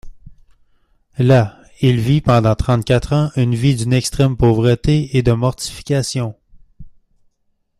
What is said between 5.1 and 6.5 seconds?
et de mortification.